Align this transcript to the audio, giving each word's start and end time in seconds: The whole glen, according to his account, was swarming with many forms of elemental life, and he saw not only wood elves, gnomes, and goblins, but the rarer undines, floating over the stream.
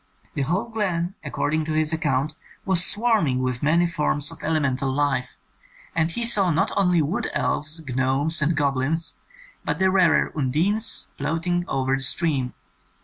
The 0.33 0.41
whole 0.41 0.67
glen, 0.67 1.13
according 1.23 1.63
to 1.65 1.73
his 1.73 1.93
account, 1.93 2.33
was 2.65 2.83
swarming 2.83 3.37
with 3.37 3.61
many 3.61 3.85
forms 3.85 4.31
of 4.31 4.41
elemental 4.41 4.91
life, 4.91 5.35
and 5.95 6.09
he 6.09 6.25
saw 6.25 6.49
not 6.49 6.71
only 6.75 7.03
wood 7.03 7.29
elves, 7.33 7.79
gnomes, 7.87 8.41
and 8.41 8.57
goblins, 8.57 9.19
but 9.63 9.77
the 9.77 9.91
rarer 9.91 10.31
undines, 10.35 11.09
floating 11.19 11.65
over 11.67 11.95
the 11.95 12.01
stream. 12.01 12.55